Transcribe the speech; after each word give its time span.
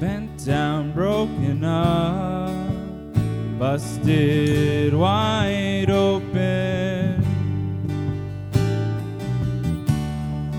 bent 0.00 0.46
down, 0.46 0.92
broken 0.92 1.62
up, 1.62 2.72
busted 3.58 4.94
wide 4.94 5.90
open, 5.90 7.22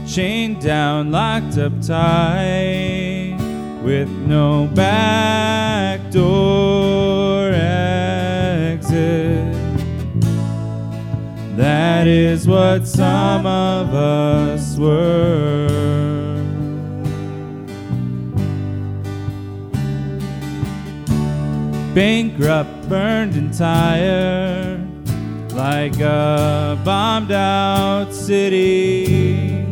chained 0.08 0.62
down, 0.62 1.12
locked 1.12 1.58
up 1.58 1.74
tight, 1.82 3.36
with 3.84 4.10
no 4.10 4.68
back 4.76 6.00
door 6.12 7.50
exit. 7.52 8.86
That 11.58 12.06
is 12.06 12.48
what 12.48 12.88
some 12.88 13.48
of 13.48 13.92
us 13.96 14.78
were. 14.78 16.01
Bankrupt, 21.94 22.88
burned 22.88 23.36
and 23.36 23.54
tired, 23.54 24.80
like 25.52 26.00
a 26.00 26.80
bombed 26.86 27.34
out 27.34 28.14
city. 28.14 29.66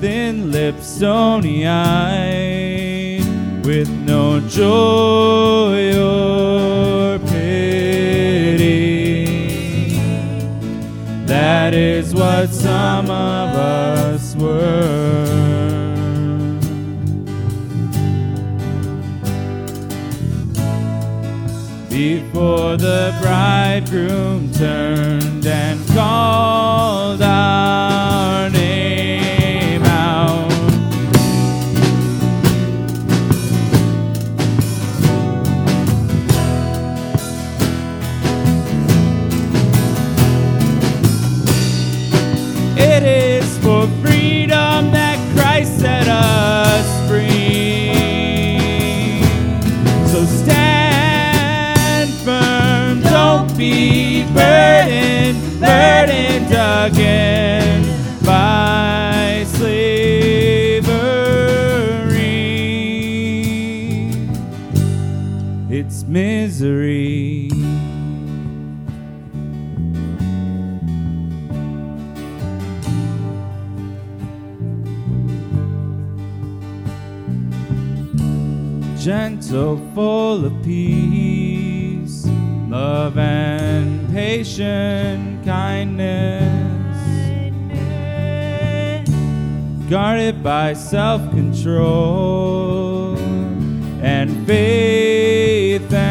Thin 0.00 0.50
lipped, 0.50 0.82
stony 0.82 1.66
eyed, 1.66 3.22
with 3.66 3.90
no 3.90 4.40
joy 4.40 5.94
or 6.00 7.18
pity. 7.18 8.06
That 11.26 11.74
is 11.74 12.14
what 12.14 12.48
some 12.48 13.10
of 13.10 13.54
us 13.54 14.34
were. 14.36 15.55
Before 21.96 22.76
the 22.76 23.16
bridegroom 23.22 24.52
turned 24.52 25.46
and 25.46 25.80
called 25.88 27.22
our 27.22 28.50
be 53.56 54.22
burdened, 54.34 55.60
burdened 55.60 56.52
again 56.52 57.82
by 58.24 59.44
slavery. 59.46 60.96
It's 65.70 66.04
misery. 66.04 67.50
gentle, 79.06 79.76
full 79.94 80.44
of 80.44 80.52
peace, 80.64 81.55
love 82.76 83.16
and 83.16 84.06
patient 84.12 85.42
kindness, 85.46 86.42
guarded 89.88 90.42
by 90.42 90.74
self 90.74 91.22
control 91.30 93.16
and 94.02 94.46
faith 94.46 95.90
and 95.90 96.05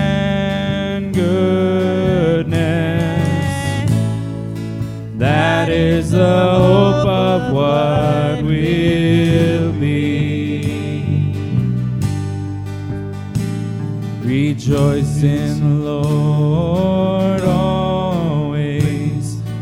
Rejoice 14.55 15.21
in 15.21 15.59
the 15.59 15.91
Lord 15.91 17.41
always, 17.41 18.85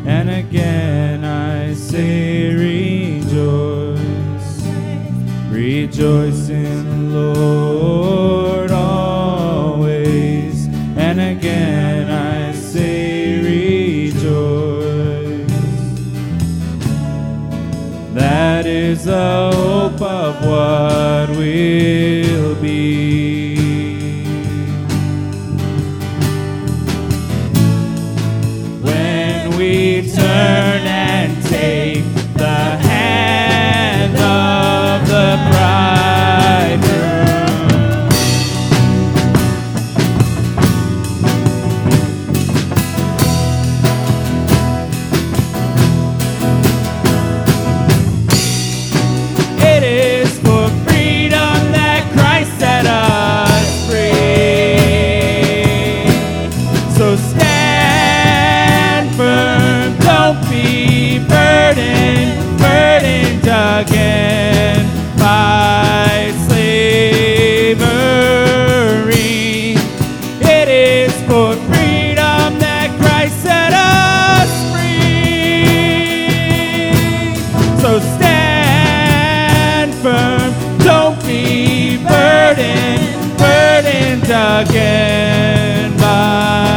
and 0.05 0.29
again 0.29 1.25
I 1.25 1.73
say 1.73 2.53
rejoice. 2.53 3.99
Rejoice 5.49 6.49
in 6.49 7.09
the 7.09 7.33
Lord 7.33 8.69
always, 8.69 10.67
and 10.95 11.19
again 11.19 12.11
I 12.11 12.53
say 12.53 13.41
rejoice. 14.11 14.21
That 18.13 18.67
is 18.67 19.05
the 19.05 19.42
So 77.93 77.99
stand 77.99 79.93
firm, 80.01 80.51
don't 80.79 81.23
be 81.27 81.97
burdened, 81.97 83.37
burdened 83.37 84.23
again 84.23 85.95
by 85.99 86.72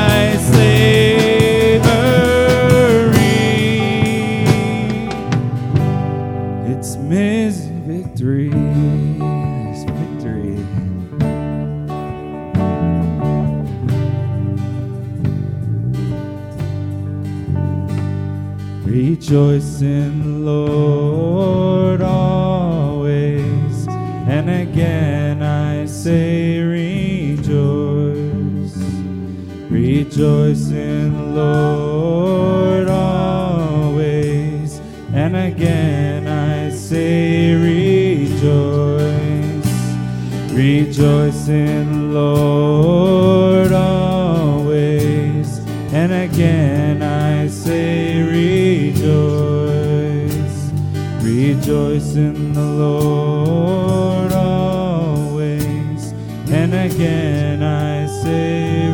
Rejoice 18.96 19.82
in 19.82 20.22
the 20.22 20.30
Lord 20.52 22.00
always, 22.00 23.86
and 24.26 24.48
again 24.48 25.42
I 25.42 25.84
say 25.84 26.60
rejoice. 26.62 27.44
Rejoice 29.68 30.70
in 30.70 31.12
the 31.12 31.24
Lord 31.42 32.88
always, 32.88 34.80
and 35.12 35.36
again 35.36 36.26
I 36.26 36.70
say 36.70 37.52
rejoice. 37.52 38.46
Rejoice 40.54 41.48
in 41.48 41.90
the 41.90 42.14
Lord 42.18 43.72
always, 43.72 45.58
and 45.92 46.12
again 46.14 46.95
rejoice 51.66 52.14
in 52.14 52.52
the 52.52 52.62
Lord 52.62 54.32
always. 54.32 56.12
And 56.48 56.72
again 56.72 57.60
I 57.60 58.06
say, 58.06 58.88